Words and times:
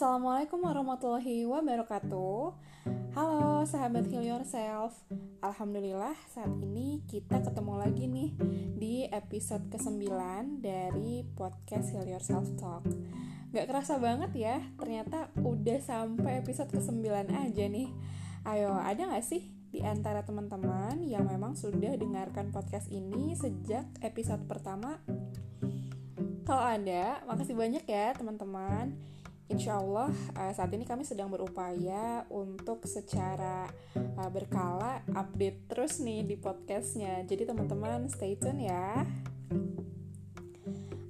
Assalamualaikum 0.00 0.64
warahmatullahi 0.64 1.44
wabarakatuh. 1.44 2.56
Halo 3.12 3.68
sahabat 3.68 4.08
Heal 4.08 4.32
Yourself. 4.32 4.96
Alhamdulillah 5.44 6.16
saat 6.32 6.48
ini 6.56 7.04
kita 7.04 7.44
ketemu 7.44 7.76
lagi 7.76 8.08
nih 8.08 8.32
Di 8.80 8.94
episode 9.12 9.68
ke-9 9.68 10.08
dari 10.64 11.20
podcast 11.36 11.92
Heal 11.92 12.08
Yourself 12.08 12.48
Talk. 12.56 12.88
Gak 13.52 13.68
kerasa 13.68 14.00
banget 14.00 14.32
ya 14.40 14.56
Ternyata 14.80 15.36
udah 15.36 15.84
sampai 15.84 16.40
episode 16.40 16.72
ke-9 16.72 17.04
aja 17.36 17.64
nih. 17.68 17.92
Ayo 18.48 18.72
ada 18.80 19.04
gak 19.04 19.20
sih 19.28 19.52
di 19.68 19.84
antara 19.84 20.24
teman-teman 20.24 21.04
yang 21.04 21.28
memang 21.28 21.60
sudah 21.60 21.92
dengarkan 22.00 22.48
podcast 22.56 22.88
ini 22.88 23.36
sejak 23.36 23.84
episode 24.00 24.48
pertama? 24.48 24.96
Kalau 26.48 26.64
ada, 26.64 27.20
makasih 27.28 27.52
banyak 27.52 27.84
ya 27.84 28.16
teman-teman. 28.16 29.19
Insya 29.50 29.82
Allah 29.82 30.14
uh, 30.38 30.52
saat 30.54 30.70
ini 30.70 30.86
kami 30.86 31.02
sedang 31.02 31.26
berupaya 31.26 32.22
untuk 32.30 32.86
secara 32.86 33.66
uh, 33.98 34.30
berkala 34.30 35.02
update 35.10 35.66
terus 35.66 35.98
nih 35.98 36.22
di 36.22 36.38
podcastnya. 36.38 37.26
Jadi 37.26 37.50
teman-teman 37.50 38.06
stay 38.06 38.38
tune 38.38 38.70
ya. 38.70 39.02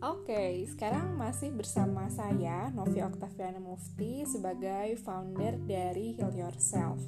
Oke, 0.01 0.33
okay, 0.33 0.53
sekarang 0.65 1.21
masih 1.21 1.53
bersama 1.53 2.09
saya 2.09 2.73
Novi 2.73 3.05
Oktaviana 3.05 3.61
Mufti 3.61 4.25
sebagai 4.25 4.97
founder 4.97 5.61
dari 5.61 6.17
Heal 6.17 6.33
Yourself. 6.33 7.05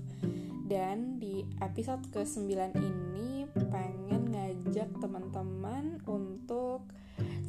Dan 0.69 1.17
di 1.17 1.41
episode 1.65 2.05
ke-9 2.13 2.53
ini 2.77 3.49
pengen 3.73 4.29
ngajak 4.37 4.93
teman-teman 5.01 6.05
untuk 6.05 6.22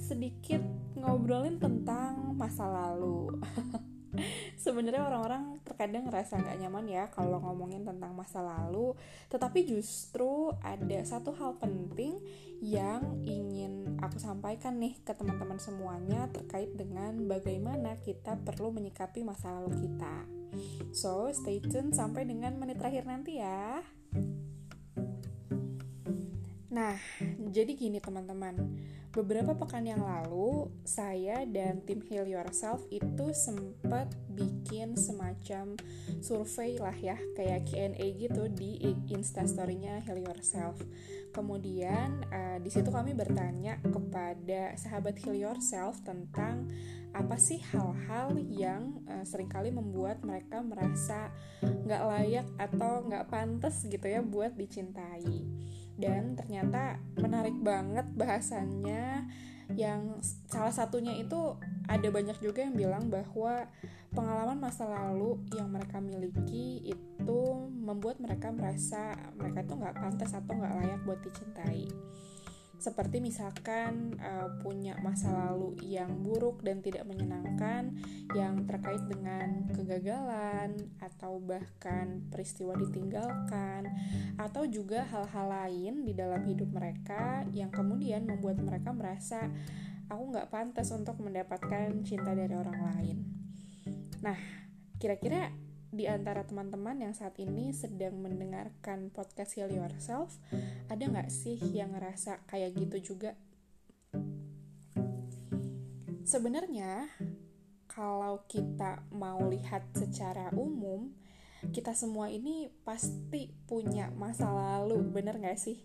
sedikit 0.04 0.60
ngobrolin 1.00 1.64
tentang 1.64 2.36
masa 2.36 2.68
lalu. 2.68 3.32
Sebenarnya 4.64 5.10
orang-orang 5.10 5.58
terkadang 5.66 6.06
ngerasa 6.06 6.38
nggak 6.38 6.60
nyaman 6.62 6.86
ya 6.86 7.10
kalau 7.10 7.42
ngomongin 7.42 7.82
tentang 7.82 8.14
masa 8.14 8.46
lalu, 8.46 8.94
tetapi 9.32 9.66
justru 9.66 10.54
ada 10.62 11.02
satu 11.02 11.34
hal 11.34 11.58
penting 11.58 12.22
yang 12.62 13.26
ingin 13.26 13.98
aku 13.98 14.22
sampaikan 14.22 14.78
nih 14.78 15.02
ke 15.02 15.18
teman-teman 15.18 15.58
semuanya 15.58 16.30
terkait 16.30 16.70
dengan 16.78 17.26
bagaimana 17.26 17.98
kita 18.06 18.38
perlu 18.46 18.70
menyikapi 18.70 19.26
masa 19.26 19.50
lalu 19.58 19.90
kita. 19.90 20.30
So, 20.94 21.34
stay 21.34 21.58
tune 21.58 21.90
sampai 21.90 22.30
dengan 22.30 22.54
menit 22.62 22.78
terakhir 22.78 23.10
nanti 23.10 23.42
ya. 23.42 23.82
Nah, 26.74 26.98
jadi 27.54 27.78
gini 27.78 28.02
teman-teman 28.02 28.58
Beberapa 29.14 29.54
pekan 29.54 29.86
yang 29.86 30.02
lalu, 30.02 30.74
saya 30.82 31.46
dan 31.46 31.86
tim 31.86 32.02
Heal 32.02 32.26
Yourself 32.26 32.82
itu 32.90 33.30
sempat 33.30 34.10
bikin 34.34 34.98
semacam 34.98 35.78
survei 36.18 36.82
lah 36.82 36.98
ya, 36.98 37.14
kayak 37.38 37.70
Q&A 37.70 38.08
gitu 38.18 38.50
di 38.50 38.82
instastorynya 39.14 40.02
Heal 40.02 40.18
Yourself. 40.18 40.82
Kemudian 41.30 42.26
uh, 42.34 42.58
di 42.58 42.74
situ 42.74 42.90
kami 42.90 43.14
bertanya 43.14 43.78
kepada 43.86 44.74
sahabat 44.82 45.14
Heal 45.22 45.38
Yourself 45.38 46.02
tentang 46.02 46.74
apa 47.14 47.38
sih 47.38 47.62
hal-hal 47.70 48.34
yang 48.50 48.98
uh, 49.06 49.22
sering 49.22 49.46
kali 49.46 49.70
membuat 49.70 50.26
mereka 50.26 50.66
merasa 50.66 51.30
nggak 51.62 52.02
layak 52.10 52.48
atau 52.58 53.06
nggak 53.06 53.30
pantas 53.30 53.86
gitu 53.86 54.10
ya 54.10 54.26
buat 54.26 54.58
dicintai 54.58 55.46
dan 55.98 56.34
ternyata 56.34 56.98
menarik 57.20 57.56
banget 57.62 58.06
bahasannya 58.18 59.30
yang 59.74 60.20
salah 60.50 60.74
satunya 60.74 61.18
itu 61.18 61.56
ada 61.88 62.08
banyak 62.12 62.38
juga 62.44 62.66
yang 62.66 62.76
bilang 62.76 63.08
bahwa 63.08 63.66
pengalaman 64.14 64.62
masa 64.62 64.86
lalu 64.86 65.42
yang 65.58 65.72
mereka 65.74 65.98
miliki 65.98 66.84
itu 66.86 67.42
membuat 67.72 68.22
mereka 68.22 68.54
merasa 68.54 69.18
mereka 69.34 69.66
itu 69.66 69.74
nggak 69.74 69.98
pantas 69.98 70.32
atau 70.38 70.54
nggak 70.54 70.76
layak 70.78 71.02
buat 71.08 71.20
dicintai 71.26 71.90
seperti 72.84 73.24
misalkan 73.24 74.20
uh, 74.20 74.60
punya 74.60 75.00
masa 75.00 75.32
lalu 75.32 75.80
yang 75.88 76.20
buruk 76.20 76.60
dan 76.68 76.84
tidak 76.84 77.08
menyenangkan 77.08 77.96
yang 78.36 78.68
terkait 78.68 79.00
dengan 79.08 79.64
kegagalan 79.72 80.76
atau 81.00 81.40
bahkan 81.40 82.28
peristiwa 82.28 82.76
ditinggalkan 82.76 83.88
atau 84.36 84.68
juga 84.68 85.08
hal-hal 85.08 85.48
lain 85.48 86.04
di 86.04 86.12
dalam 86.12 86.44
hidup 86.44 86.68
mereka 86.76 87.48
yang 87.56 87.72
kemudian 87.72 88.28
membuat 88.28 88.60
mereka 88.60 88.92
merasa 88.92 89.48
aku 90.12 90.36
nggak 90.36 90.52
pantas 90.52 90.92
untuk 90.92 91.16
mendapatkan 91.24 92.04
cinta 92.04 92.36
dari 92.36 92.52
orang 92.52 92.80
lain. 92.92 93.18
Nah, 94.20 94.36
kira-kira 95.00 95.56
di 95.94 96.10
antara 96.10 96.42
teman-teman 96.42 97.06
yang 97.06 97.14
saat 97.14 97.38
ini 97.38 97.70
sedang 97.70 98.18
mendengarkan 98.18 99.14
podcast 99.14 99.54
Heal 99.54 99.70
Yourself, 99.70 100.42
ada 100.90 101.06
nggak 101.06 101.30
sih 101.30 101.62
yang 101.70 101.94
ngerasa 101.94 102.42
kayak 102.50 102.74
gitu 102.74 103.14
juga? 103.14 103.38
Sebenarnya, 106.26 107.14
kalau 107.86 108.42
kita 108.50 109.06
mau 109.14 109.38
lihat 109.46 109.86
secara 109.94 110.50
umum, 110.58 111.14
kita 111.70 111.94
semua 111.94 112.34
ini 112.34 112.74
pasti 112.82 113.54
punya 113.70 114.10
masa 114.18 114.50
lalu, 114.50 114.98
bener 115.14 115.38
nggak 115.38 115.62
sih? 115.62 115.78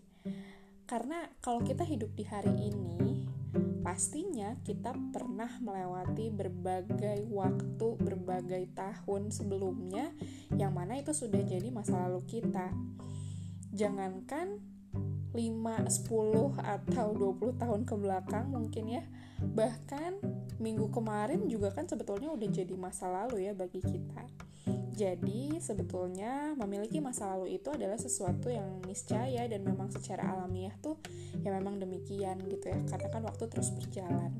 Karena 0.88 1.28
kalau 1.44 1.60
kita 1.60 1.84
hidup 1.84 2.16
di 2.16 2.24
hari 2.24 2.72
ini, 2.72 3.17
pastinya 3.88 4.52
kita 4.68 4.92
pernah 5.16 5.48
melewati 5.64 6.28
berbagai 6.28 7.24
waktu, 7.32 7.96
berbagai 7.96 8.68
tahun 8.76 9.32
sebelumnya 9.32 10.12
yang 10.60 10.76
mana 10.76 11.00
itu 11.00 11.16
sudah 11.16 11.40
jadi 11.40 11.72
masa 11.72 11.96
lalu 12.04 12.20
kita. 12.28 12.68
Jangankan 13.72 14.60
5, 15.32 15.32
10 15.32 16.04
atau 16.60 17.08
20 17.16 17.56
tahun 17.56 17.80
ke 17.88 17.94
belakang 17.96 18.52
mungkin 18.52 18.92
ya. 18.92 19.08
Bahkan 19.40 20.20
minggu 20.60 20.92
kemarin 20.92 21.48
juga 21.48 21.72
kan 21.72 21.88
sebetulnya 21.88 22.28
udah 22.28 22.48
jadi 22.52 22.76
masa 22.76 23.08
lalu 23.08 23.48
ya 23.48 23.56
bagi 23.56 23.80
kita. 23.80 24.47
Jadi, 24.98 25.62
sebetulnya 25.62 26.58
memiliki 26.58 26.98
masa 26.98 27.30
lalu 27.30 27.62
itu 27.62 27.70
adalah 27.70 27.94
sesuatu 27.94 28.50
yang 28.50 28.82
niscaya 28.82 29.46
dan 29.46 29.62
memang 29.62 29.94
secara 29.94 30.34
alamiah 30.34 30.74
tuh 30.82 30.98
ya 31.38 31.54
memang 31.54 31.78
demikian 31.78 32.42
gitu 32.42 32.66
ya. 32.66 32.82
Karena 32.90 33.06
kan 33.06 33.22
waktu 33.22 33.46
terus 33.46 33.70
berjalan. 33.70 34.34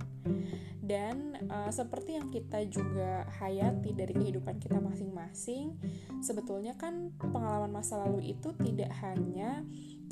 Dan 0.89 1.37
uh, 1.53 1.69
seperti 1.69 2.17
yang 2.17 2.33
kita 2.33 2.65
juga 2.67 3.29
hayati 3.39 3.93
dari 3.93 4.17
kehidupan 4.17 4.57
kita 4.57 4.81
masing-masing, 4.81 5.77
sebetulnya 6.25 6.75
kan 6.81 7.13
pengalaman 7.21 7.71
masa 7.71 8.01
lalu 8.03 8.33
itu 8.33 8.57
tidak 8.57 8.89
hanya 9.05 9.63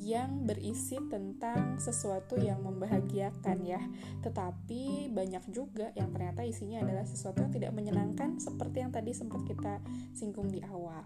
yang 0.06 0.46
berisi 0.46 1.02
tentang 1.10 1.82
sesuatu 1.82 2.38
yang 2.38 2.62
membahagiakan 2.62 3.58
ya. 3.66 3.82
Tetapi 4.22 5.10
banyak 5.10 5.50
juga 5.50 5.90
yang 5.98 6.14
ternyata 6.14 6.46
isinya 6.46 6.86
adalah 6.86 7.02
sesuatu 7.02 7.42
yang 7.42 7.50
tidak 7.50 7.74
menyenangkan 7.74 8.38
seperti 8.38 8.86
yang 8.86 8.94
tadi 8.94 9.10
sempat 9.10 9.42
kita 9.42 9.82
singgung 10.14 10.46
di 10.46 10.62
awal. 10.62 11.02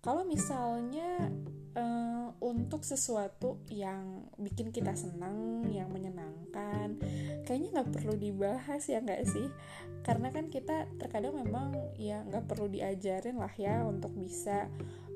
Kalau 0.00 0.24
misalnya 0.24 1.28
uh, 1.76 2.32
untuk 2.40 2.86
sesuatu 2.86 3.60
yang 3.68 4.24
bikin 4.40 4.72
kita 4.72 4.94
senang 4.96 5.66
yang 5.68 5.90
menyenangkan 5.90 6.96
kayaknya 7.42 7.68
nggak 7.76 7.90
perlu 7.92 8.14
dibahas 8.16 8.86
ya 8.88 9.04
nggak 9.04 9.26
sih? 9.28 9.50
Karena 10.00 10.30
kan 10.32 10.48
kita 10.48 10.88
terkadang 10.96 11.36
memang 11.36 11.76
ya 11.98 12.24
nggak 12.24 12.46
perlu 12.48 12.70
diajarin 12.72 13.36
lah 13.36 13.52
ya 13.58 13.84
untuk 13.84 14.14
bisa 14.16 14.70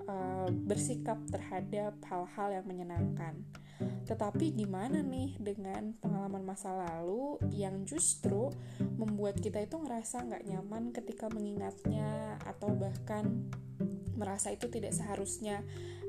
uh, 0.07 0.49
bersikap 0.53 1.19
terhadap 1.29 1.97
hal-hal 2.07 2.49
yang 2.61 2.67
menyenangkan. 2.69 3.35
Tetapi 4.05 4.53
gimana 4.53 5.01
nih 5.01 5.41
dengan 5.41 5.97
pengalaman 6.01 6.45
masa 6.45 6.75
lalu 6.75 7.41
yang 7.49 7.89
justru 7.89 8.53
membuat 9.01 9.41
kita 9.41 9.65
itu 9.65 9.81
ngerasa 9.81 10.27
nggak 10.29 10.45
nyaman 10.45 10.93
ketika 10.93 11.33
mengingatnya 11.33 12.37
atau 12.45 12.77
bahkan 12.77 13.49
merasa 14.21 14.53
itu 14.53 14.69
tidak 14.69 14.93
seharusnya 14.93 15.65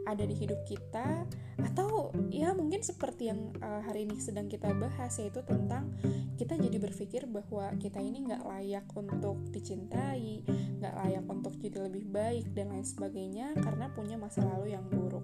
ada 0.05 0.23
di 0.25 0.33
hidup 0.33 0.61
kita 0.65 1.25
atau 1.61 2.09
ya 2.33 2.51
mungkin 2.57 2.81
seperti 2.81 3.29
yang 3.29 3.53
uh, 3.61 3.85
hari 3.85 4.09
ini 4.09 4.17
sedang 4.17 4.49
kita 4.49 4.73
bahas 4.73 5.13
yaitu 5.21 5.45
tentang 5.45 5.93
kita 6.35 6.57
jadi 6.57 6.77
berpikir 6.81 7.29
bahwa 7.29 7.69
kita 7.77 8.01
ini 8.01 8.25
nggak 8.25 8.43
layak 8.43 8.85
untuk 8.97 9.37
dicintai 9.53 10.41
nggak 10.81 10.95
layak 10.97 11.25
untuk 11.29 11.53
jadi 11.61 11.85
lebih 11.85 12.09
baik 12.09 12.49
dan 12.57 12.73
lain 12.73 12.85
sebagainya 12.85 13.53
karena 13.61 13.93
punya 13.93 14.17
masa 14.17 14.41
lalu 14.41 14.73
yang 14.73 14.85
buruk. 14.89 15.23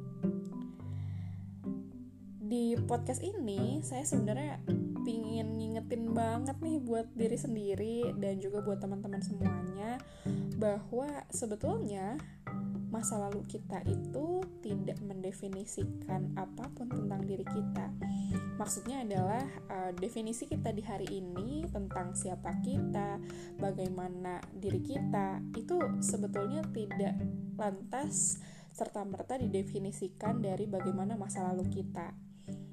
Di 2.48 2.80
podcast 2.88 3.26
ini 3.26 3.82
saya 3.84 4.06
sebenarnya 4.08 4.62
pingin 5.04 5.58
ngingetin 5.58 6.14
banget 6.14 6.56
nih 6.62 6.78
buat 6.80 7.10
diri 7.18 7.36
sendiri 7.36 7.98
dan 8.22 8.40
juga 8.40 8.64
buat 8.64 8.80
teman-teman 8.80 9.20
semuanya 9.20 10.00
bahwa 10.56 11.10
sebetulnya 11.34 12.22
masa 12.88 13.20
lalu 13.20 13.44
kita 13.44 13.84
itu 13.84 14.40
tidak 14.64 15.00
mendefinisikan 15.04 16.32
apa 16.40 16.72
pun 16.72 16.88
tentang 16.88 17.22
diri 17.28 17.44
kita. 17.44 17.92
Maksudnya 18.56 19.04
adalah 19.04 19.44
uh, 19.70 19.92
definisi 19.94 20.48
kita 20.48 20.72
di 20.72 20.82
hari 20.82 21.08
ini 21.12 21.68
tentang 21.68 22.16
siapa 22.16 22.58
kita, 22.64 23.20
bagaimana 23.60 24.40
diri 24.56 24.80
kita, 24.80 25.44
itu 25.54 25.78
sebetulnya 26.00 26.64
tidak 26.72 27.16
lantas 27.60 28.40
serta-merta 28.72 29.42
didefinisikan 29.42 30.40
dari 30.40 30.70
bagaimana 30.70 31.18
masa 31.18 31.44
lalu 31.50 31.68
kita. 31.82 32.14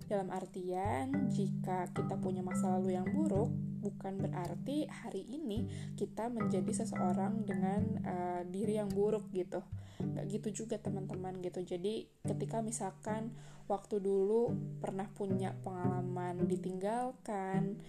Dalam 0.05 0.29
artian, 0.31 1.33
jika 1.33 1.89
kita 1.91 2.21
punya 2.21 2.45
masa 2.45 2.77
lalu 2.77 2.93
yang 2.93 3.09
buruk, 3.09 3.49
bukan 3.85 4.17
berarti 4.25 4.89
hari 4.89 5.29
ini 5.29 5.69
kita 6.01 6.33
menjadi 6.33 6.73
seseorang 6.73 7.45
dengan 7.45 7.83
uh, 8.01 8.43
diri 8.49 8.81
yang 8.81 8.89
buruk 8.89 9.29
gitu. 9.37 9.61
Gak 10.01 10.25
gitu 10.33 10.65
juga 10.65 10.81
teman-teman 10.81 11.37
gitu. 11.45 11.61
Jadi 11.61 12.09
ketika 12.25 12.65
misalkan 12.65 13.37
waktu 13.69 14.01
dulu 14.01 14.57
pernah 14.81 15.05
punya 15.13 15.53
pengalaman 15.61 16.49
ditinggalkan, 16.49 17.85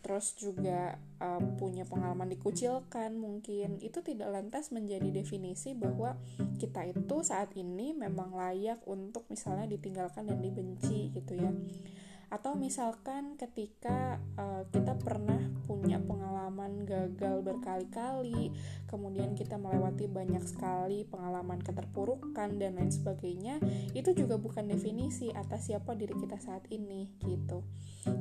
terus 0.00 0.32
juga 0.32 0.96
uh, 1.20 1.42
punya 1.60 1.84
pengalaman 1.84 2.32
dikucilkan 2.32 3.20
mungkin 3.20 3.76
itu 3.84 4.00
tidak 4.00 4.32
lantas 4.32 4.72
menjadi 4.72 5.12
definisi 5.12 5.76
bahwa 5.76 6.16
kita 6.56 6.88
itu 6.88 7.20
saat 7.20 7.52
ini 7.52 7.92
memang 7.92 8.32
layak 8.32 8.80
untuk 8.88 9.28
misalnya 9.28 9.68
ditinggalkan 9.68 10.24
dan 10.24 10.40
dibenci 10.40 11.12
gitu 11.12 11.36
ya 11.36 11.52
atau 12.30 12.54
misalkan 12.54 13.34
ketika 13.34 14.22
uh, 14.38 14.62
kita 14.70 14.94
pernah 15.02 15.50
punya 15.66 15.98
pengalaman 15.98 16.86
gagal 16.86 17.42
berkali-kali 17.42 18.54
kemudian 18.86 19.34
kita 19.34 19.58
melewati 19.58 20.06
banyak 20.06 20.42
sekali 20.46 21.02
pengalaman 21.10 21.58
keterpurukan 21.58 22.54
dan 22.58 22.78
lain 22.78 22.94
sebagainya 22.94 23.58
itu 23.98 24.14
juga 24.14 24.38
bukan 24.38 24.70
definisi 24.70 25.34
atas 25.34 25.66
siapa 25.66 25.98
diri 25.98 26.14
kita 26.14 26.38
saat 26.38 26.70
ini 26.70 27.10
gitu. 27.26 27.66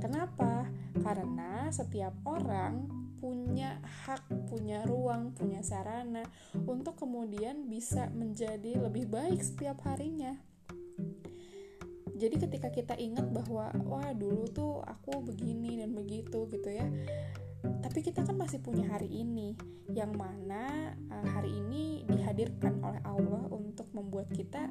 Kenapa? 0.02 0.66
Karena 1.00 1.70
setiap 1.70 2.18
orang 2.26 2.90
punya 3.22 3.78
hak, 3.84 4.26
punya 4.50 4.88
ruang, 4.90 5.36
punya 5.38 5.62
sarana 5.62 6.26
untuk 6.66 6.98
kemudian 6.98 7.68
bisa 7.70 8.10
menjadi 8.10 8.80
lebih 8.80 9.06
baik 9.12 9.44
setiap 9.44 9.84
harinya 9.86 10.40
jadi 12.20 12.36
ketika 12.36 12.70
kita 12.70 12.94
ingat 13.00 13.32
bahwa 13.32 13.72
wah 13.88 14.12
dulu 14.12 14.44
tuh 14.52 14.84
aku 14.84 15.24
begini 15.24 15.80
dan 15.80 15.96
begitu 15.96 16.46
gitu 16.52 16.70
ya 16.70 16.86
tapi 17.80 18.00
kita 18.04 18.24
kan 18.24 18.36
masih 18.36 18.60
punya 18.60 18.88
hari 18.92 19.08
ini 19.08 19.56
yang 19.92 20.16
mana 20.16 20.96
uh, 21.10 21.28
hari 21.34 21.52
ini 21.56 22.04
dihadirkan 22.08 22.80
oleh 22.84 23.02
Allah 23.08 23.48
untuk 23.52 23.88
membuat 23.96 24.32
kita 24.32 24.70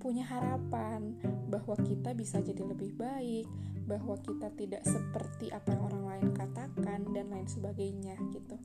punya 0.00 0.24
harapan 0.24 1.12
bahwa 1.52 1.76
kita 1.84 2.16
bisa 2.16 2.40
jadi 2.40 2.64
lebih 2.64 2.96
baik, 2.96 3.44
bahwa 3.84 4.16
kita 4.24 4.48
tidak 4.56 4.80
seperti 4.88 5.52
apa 5.52 5.76
yang 5.76 5.82
orang 5.92 6.04
lain 6.08 6.28
katakan 6.32 7.04
dan 7.12 7.28
lain 7.28 7.44
sebagainya 7.44 8.16
gitu. 8.32 8.56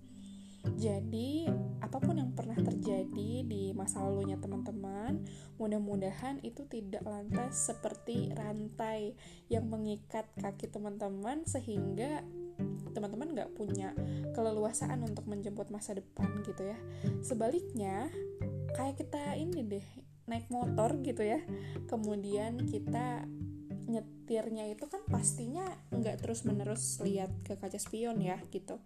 Jadi, 0.74 1.46
apa 1.80 2.02
pun 2.02 2.18
yang 2.18 2.34
pernah 2.34 2.58
terjadi 2.58 3.46
di 3.46 3.72
masa 3.78 4.02
lalunya 4.02 4.42
teman-teman, 4.42 5.22
mudah-mudahan 5.62 6.42
itu 6.42 6.66
tidak 6.66 7.06
lantas 7.06 7.70
seperti 7.70 8.34
rantai 8.34 9.14
yang 9.48 9.70
mengikat 9.70 10.26
kaki 10.42 10.68
teman-teman 10.68 11.46
sehingga 11.46 12.26
teman-teman 12.96 13.36
nggak 13.36 13.54
punya 13.54 13.92
keleluasaan 14.34 15.04
untuk 15.04 15.28
menjemput 15.30 15.70
masa 15.70 15.94
depan 15.94 16.42
gitu 16.42 16.66
ya. 16.66 16.80
Sebaliknya, 17.22 18.10
kayak 18.74 19.06
kita 19.06 19.38
ini 19.38 19.62
deh, 19.62 19.86
naik 20.26 20.50
motor 20.50 20.98
gitu 21.06 21.22
ya. 21.22 21.40
Kemudian 21.86 22.66
kita 22.66 23.28
nyetirnya 23.86 24.74
itu 24.74 24.90
kan 24.90 25.06
pastinya 25.06 25.70
nggak 25.94 26.26
terus 26.26 26.42
menerus 26.42 26.98
lihat 27.06 27.30
ke 27.46 27.54
kaca 27.54 27.78
spion 27.78 28.18
ya 28.18 28.42
gitu 28.50 28.82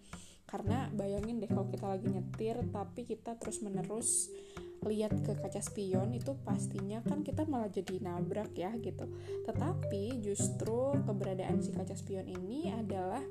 karena 0.50 0.90
bayangin 0.98 1.38
deh 1.38 1.46
kalau 1.46 1.70
kita 1.70 1.86
lagi 1.86 2.10
nyetir 2.10 2.58
tapi 2.74 3.06
kita 3.06 3.38
terus 3.38 3.62
menerus 3.62 4.34
lihat 4.82 5.14
ke 5.22 5.36
kaca 5.36 5.62
spion 5.62 6.16
itu 6.16 6.34
pastinya 6.48 7.04
kan 7.06 7.22
kita 7.22 7.44
malah 7.46 7.68
jadi 7.70 8.00
nabrak 8.00 8.56
ya 8.56 8.74
gitu. 8.80 9.06
Tetapi 9.46 10.24
justru 10.24 10.96
keberadaan 11.04 11.60
si 11.60 11.76
kaca 11.76 11.94
spion 11.94 12.26
ini 12.26 12.72
adalah 12.72 13.22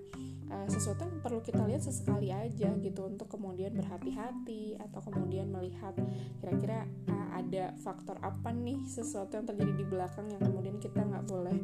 uh, 0.51 0.69
sesuatu 0.69 1.05
yang 1.05 1.21
perlu 1.21 1.41
kita 1.45 1.63
lihat 1.65 1.85
sesekali 1.85 2.33
aja 2.33 2.73
gitu 2.81 3.07
untuk 3.07 3.29
kemudian 3.29 3.73
berhati-hati 3.77 4.81
atau 4.81 5.01
kemudian 5.05 5.49
melihat 5.49 5.95
kira-kira 6.41 6.89
uh, 7.09 7.29
ada 7.39 7.73
faktor 7.81 8.19
apa 8.21 8.51
nih 8.51 8.83
sesuatu 8.89 9.39
yang 9.39 9.47
terjadi 9.47 9.73
di 9.79 9.87
belakang 9.87 10.27
yang 10.29 10.43
kemudian 10.43 10.77
kita 10.83 11.05
nggak 11.05 11.27
boleh 11.29 11.59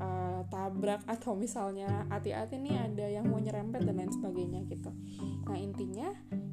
uh, 0.00 0.42
tabrak 0.48 1.02
atau 1.14 1.36
misalnya 1.38 2.08
hati-hati 2.10 2.58
nih 2.58 2.76
ada 2.78 3.06
yang 3.06 3.28
mau 3.28 3.38
nyerempet 3.38 3.84
dan 3.84 3.96
lain 3.98 4.12
sebagainya 4.12 4.60
gitu. 4.66 4.90
Nah 5.46 5.58
intinya 5.58 6.10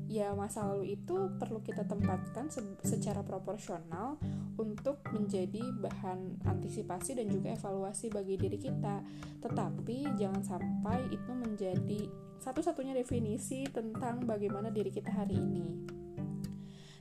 ya 0.10 0.34
masa 0.34 0.66
lalu 0.66 0.98
itu 0.98 1.30
perlu 1.38 1.62
kita 1.62 1.86
tempatkan 1.86 2.50
se 2.50 2.66
secara 2.82 3.22
proporsional 3.22 4.18
untuk 4.58 5.06
menjadi 5.14 5.62
bahan 5.78 6.42
antisipasi 6.50 7.14
dan 7.14 7.30
juga 7.30 7.54
evaluasi 7.54 8.10
bagi 8.10 8.36
diri 8.36 8.58
kita. 8.58 9.06
Tetapi 9.40 10.18
jangan 10.18 10.42
sampai 10.42 11.14
itu 11.14 11.32
menjadi 11.32 11.69
satu-satunya 12.40 12.96
definisi 12.96 13.68
tentang 13.70 14.24
bagaimana 14.24 14.72
diri 14.72 14.90
kita 14.90 15.12
hari 15.12 15.36
ini. 15.38 15.90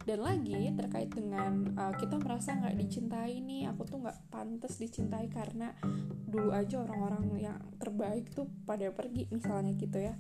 Dan 0.09 0.25
lagi 0.25 0.73
terkait 0.73 1.13
dengan 1.13 1.69
uh, 1.77 1.93
kita 1.93 2.17
merasa 2.17 2.57
nggak 2.57 2.81
dicintai 2.81 3.45
nih 3.45 3.69
aku 3.69 3.85
tuh 3.85 4.01
nggak 4.01 4.33
pantas 4.33 4.81
dicintai 4.81 5.29
karena 5.29 5.77
dulu 6.25 6.49
aja 6.57 6.81
orang-orang 6.81 7.29
yang 7.37 7.61
terbaik 7.77 8.33
tuh 8.33 8.49
pada 8.65 8.89
pergi 8.89 9.29
misalnya 9.29 9.77
gitu 9.77 10.01
ya. 10.01 10.17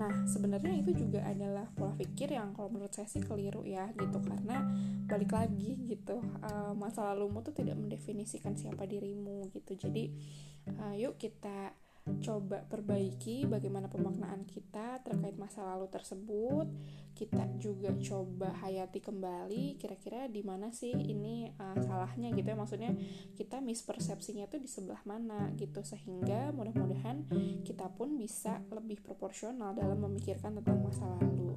Nah 0.00 0.24
sebenarnya 0.24 0.80
itu 0.80 0.96
juga 0.96 1.20
adalah 1.28 1.68
pola 1.76 1.92
pikir 2.00 2.32
yang 2.32 2.56
kalau 2.56 2.72
menurut 2.72 2.96
saya 2.96 3.12
sih 3.12 3.20
keliru 3.20 3.60
ya 3.68 3.92
gitu. 3.92 4.24
Karena 4.24 4.56
balik 5.04 5.36
lagi 5.36 5.84
gitu 5.84 6.16
uh, 6.40 6.72
masa 6.72 7.04
lalumu 7.12 7.44
tuh 7.44 7.52
tidak 7.52 7.76
mendefinisikan 7.76 8.56
siapa 8.56 8.88
dirimu 8.88 9.52
gitu. 9.52 9.76
Jadi 9.76 10.16
uh, 10.80 10.96
yuk 10.96 11.20
kita 11.20 11.76
coba 12.22 12.62
perbaiki 12.70 13.50
bagaimana 13.50 13.90
pemaknaan 13.90 14.46
kita 14.46 15.02
terkait 15.02 15.34
masa 15.34 15.66
lalu 15.66 15.90
tersebut 15.90 16.66
kita 17.16 17.48
juga 17.56 17.96
coba 17.96 18.52
hayati 18.60 19.00
kembali 19.00 19.80
kira-kira 19.80 20.28
di 20.28 20.44
mana 20.44 20.68
sih 20.68 20.92
ini 20.92 21.48
uh, 21.56 21.80
salahnya 21.80 22.28
gitu 22.36 22.52
ya? 22.52 22.56
Maksudnya 22.60 22.92
kita 23.32 23.64
mispersepsinya 23.64 24.44
tuh 24.52 24.60
di 24.60 24.68
sebelah 24.68 25.00
mana 25.08 25.48
gitu 25.56 25.80
sehingga 25.80 26.52
mudah-mudahan 26.52 27.24
kita 27.64 27.88
pun 27.96 28.20
bisa 28.20 28.60
lebih 28.68 29.00
proporsional 29.00 29.72
dalam 29.72 29.96
memikirkan 30.04 30.60
tentang 30.60 30.84
masa 30.84 31.08
lalu. 31.16 31.56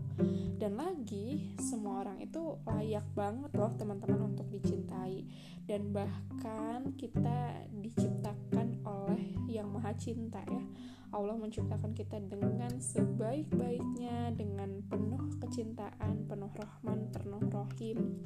Dan 0.56 0.80
lagi 0.80 1.56
semua 1.60 2.08
orang 2.08 2.24
itu 2.24 2.60
layak 2.64 3.08
banget 3.12 3.52
loh 3.60 3.72
teman-teman 3.76 4.32
untuk 4.32 4.48
dicintai. 4.48 5.28
Dan 5.68 5.92
bahkan 5.92 6.96
kita 6.96 7.68
diciptakan 7.76 8.80
oleh 8.88 9.36
yang 9.52 9.68
maha 9.70 9.92
cinta 10.00 10.40
ya 10.48 10.64
Allah 11.10 11.36
menciptakan 11.38 11.98
kita 11.98 12.22
dengan 12.22 12.70
sebaik-baiknya 12.78 14.34
dengan 14.38 14.86
penuh 14.86 15.40
kecintaan 15.42 16.30
penuh 16.30 16.52
rahman 16.54 17.10
penuh 17.10 17.42
rohim 17.50 18.22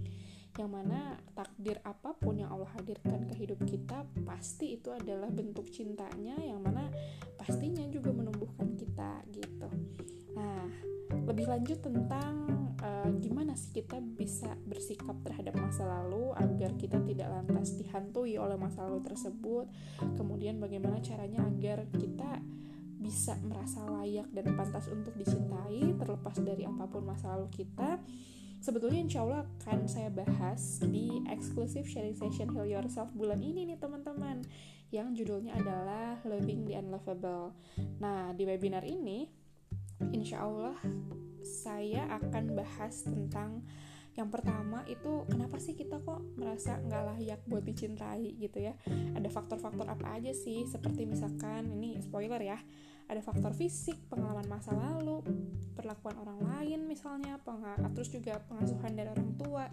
yang 0.53 0.69
mana 0.69 1.17
takdir 1.33 1.81
apa 1.81 2.13
pun 2.13 2.37
yang 2.37 2.53
Allah 2.53 2.69
hadirkan 2.77 3.25
ke 3.25 3.33
hidup 3.41 3.57
kita 3.65 4.05
pasti 4.21 4.77
itu 4.77 4.93
adalah 4.93 5.33
bentuk 5.33 5.65
cintanya 5.73 6.37
yang 6.37 6.61
mana 6.61 6.93
pastinya 7.41 7.81
juga 7.89 8.13
menumbuhkan 8.13 8.77
kita 8.77 9.25
gitu. 9.33 9.65
Nah 10.37 10.69
lebih 11.25 11.49
lanjut 11.49 11.81
tentang 11.81 12.33
uh, 12.85 13.09
gimana 13.17 13.57
sih 13.57 13.73
kita 13.73 13.97
bisa 13.97 14.53
bersikap 14.69 15.17
terhadap 15.25 15.57
masa 15.57 15.89
lalu 15.89 16.33
agar 16.37 16.77
kita 16.77 17.01
tidak 17.01 17.33
lantas 17.33 17.73
dihantui 17.73 18.37
oleh 18.37 18.57
masa 18.57 18.85
lalu 18.85 19.01
tersebut? 19.09 19.65
Kemudian 20.17 20.61
bagaimana 20.61 21.01
caranya 21.01 21.49
agar 21.49 21.89
kita 21.97 22.43
bisa 23.03 23.35
merasa 23.43 23.83
layak 23.83 24.31
dan 24.31 24.55
pantas 24.55 24.87
untuk 24.87 25.11
dicintai 25.19 25.91
terlepas 25.99 26.39
dari 26.39 26.63
apa 26.63 26.87
pun 26.87 27.03
masa 27.03 27.35
lalu 27.35 27.51
kita 27.51 27.99
sebetulnya 28.63 29.03
insya 29.03 29.27
Allah 29.27 29.43
akan 29.43 29.91
saya 29.91 30.07
bahas 30.07 30.79
di 30.87 31.19
exclusive 31.27 31.83
sharing 31.83 32.15
session 32.15 32.47
Heal 32.55 32.79
Yourself 32.79 33.11
bulan 33.11 33.43
ini 33.43 33.67
nih 33.67 33.75
teman-teman 33.75 34.39
yang 34.95 35.11
judulnya 35.11 35.57
adalah 35.57 36.21
Loving 36.23 36.69
the 36.69 36.79
Unlovable. 36.79 37.51
Nah 37.99 38.31
di 38.31 38.47
webinar 38.47 38.87
ini 38.87 39.27
insya 40.15 40.47
Allah 40.47 40.77
saya 41.43 42.07
akan 42.23 42.55
bahas 42.55 43.03
tentang 43.03 43.67
yang 44.13 44.29
pertama 44.29 44.85
itu 44.85 45.25
kenapa 45.25 45.57
sih 45.57 45.73
kita 45.73 45.97
kok 46.05 46.21
merasa 46.37 46.77
nggak 46.77 47.03
layak 47.09 47.41
buat 47.49 47.65
dicintai 47.65 48.37
gitu 48.37 48.61
ya? 48.61 48.77
Ada 49.17 49.25
faktor-faktor 49.27 49.89
apa 49.89 50.21
aja 50.21 50.29
sih? 50.31 50.69
Seperti 50.69 51.09
misalkan 51.09 51.73
ini 51.73 51.97
spoiler 51.97 52.39
ya 52.39 52.61
ada 53.13 53.21
faktor 53.21 53.53
fisik 53.53 54.09
pengalaman 54.09 54.49
masa 54.49 54.73
lalu 54.73 55.21
perlakuan 55.77 56.17
orang 56.17 56.41
lain 56.41 56.89
misalnya 56.89 57.37
terus 57.93 58.09
juga 58.09 58.41
pengasuhan 58.49 58.97
dari 58.97 59.09
orang 59.13 59.31
tua 59.37 59.69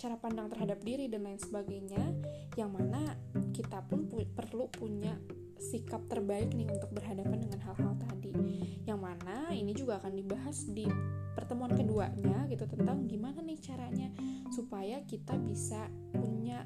cara 0.00 0.16
pandang 0.16 0.48
terhadap 0.48 0.80
diri 0.80 1.04
dan 1.12 1.28
lain 1.28 1.36
sebagainya 1.36 2.16
yang 2.56 2.72
mana 2.72 3.12
kita 3.52 3.84
pun 3.84 4.08
pu 4.08 4.24
perlu 4.32 4.72
punya 4.72 5.12
sikap 5.58 6.06
terbaik 6.06 6.54
nih 6.54 6.70
untuk 6.70 6.94
berhadapan 6.94 7.42
dengan 7.42 7.60
hal-hal 7.66 7.98
tadi. 7.98 8.30
Yang 8.86 9.00
mana 9.02 9.50
ini 9.50 9.74
juga 9.74 9.98
akan 9.98 10.14
dibahas 10.14 10.70
di 10.70 10.86
pertemuan 11.34 11.74
keduanya 11.74 12.46
gitu 12.46 12.64
tentang 12.70 13.10
gimana 13.10 13.42
nih 13.42 13.58
caranya 13.58 14.08
supaya 14.54 15.02
kita 15.04 15.34
bisa 15.42 15.90
punya 16.14 16.62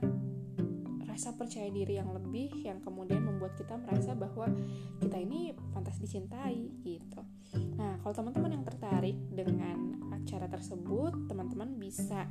rasa 1.12 1.36
percaya 1.36 1.68
diri 1.68 2.00
yang 2.00 2.08
lebih 2.16 2.64
yang 2.64 2.80
kemudian 2.80 3.20
membuat 3.20 3.52
kita 3.60 3.76
merasa 3.76 4.16
bahwa 4.16 4.48
kita 4.96 5.20
ini 5.20 5.52
pantas 5.76 6.00
dicintai 6.00 6.72
gitu. 6.80 7.20
Nah, 7.76 8.00
kalau 8.00 8.16
teman-teman 8.16 8.56
yang 8.56 8.64
tertarik 8.64 9.16
dengan 9.28 10.00
acara 10.08 10.48
tersebut, 10.48 11.28
teman-teman 11.28 11.76
bisa 11.76 12.24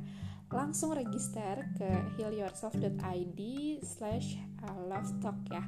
langsung 0.50 0.92
register 0.92 1.62
ke 1.78 1.88
healyourself.id 2.18 3.40
slash 3.86 4.36
love 4.90 5.10
talk 5.22 5.38
ya 5.48 5.62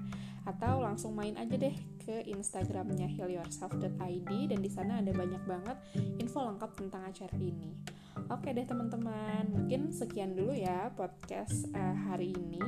atau 0.44 0.84
langsung 0.84 1.16
main 1.16 1.38
aja 1.40 1.56
deh 1.56 1.72
ke 2.04 2.28
instagramnya 2.28 3.08
healyourself.id 3.08 4.30
dan 4.52 4.60
di 4.60 4.68
sana 4.68 5.00
ada 5.00 5.08
banyak 5.16 5.40
banget 5.48 5.76
info 6.20 6.44
lengkap 6.44 6.70
tentang 6.76 7.08
acara 7.08 7.32
ini 7.40 7.72
Oke 8.32 8.54
deh 8.56 8.64
teman-teman, 8.64 9.50
mungkin 9.52 9.92
sekian 9.92 10.32
dulu 10.38 10.54
ya 10.54 10.90
podcast 10.94 11.68
uh, 11.74 11.96
hari 12.08 12.32
ini. 12.32 12.62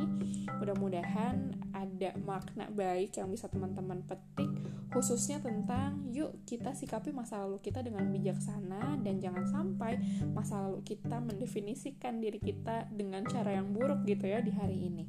Mudah-mudahan 0.58 1.54
ada 1.72 2.10
makna 2.24 2.68
baik 2.72 3.16
yang 3.16 3.30
bisa 3.32 3.48
teman-teman 3.48 4.04
petik 4.04 4.50
khususnya 4.96 5.42
tentang 5.44 6.08
yuk 6.08 6.32
kita 6.48 6.72
sikapi 6.72 7.12
masa 7.12 7.44
lalu 7.44 7.60
kita 7.60 7.84
dengan 7.84 8.08
bijaksana 8.08 8.96
dan 9.04 9.20
jangan 9.20 9.44
sampai 9.44 10.00
masa 10.32 10.64
lalu 10.64 10.80
kita 10.88 11.20
mendefinisikan 11.20 12.16
diri 12.16 12.40
kita 12.40 12.88
dengan 12.88 13.26
cara 13.28 13.60
yang 13.60 13.76
buruk 13.76 14.08
gitu 14.08 14.24
ya 14.24 14.40
di 14.40 14.56
hari 14.56 14.88
ini. 14.88 15.04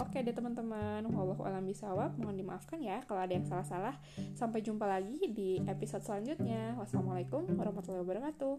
Oke 0.00 0.24
deh 0.24 0.32
teman-teman, 0.32 1.04
wallahu 1.12 1.44
alam 1.44 1.68
bisawab. 1.68 2.16
Mohon 2.16 2.42
dimaafkan 2.42 2.80
ya 2.80 3.04
kalau 3.04 3.20
ada 3.20 3.36
yang 3.36 3.44
salah-salah. 3.44 4.00
Sampai 4.32 4.64
jumpa 4.64 4.88
lagi 4.88 5.20
di 5.30 5.60
episode 5.68 6.02
selanjutnya. 6.02 6.74
Wassalamualaikum 6.80 7.44
warahmatullahi 7.54 8.02
wabarakatuh. 8.02 8.54